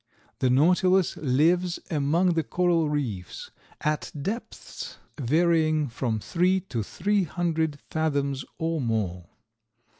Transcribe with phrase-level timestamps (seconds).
[0.39, 3.51] The Nautilus lives among the coral reefs,
[3.81, 9.29] at depths varying from three to three hundred fathoms or more.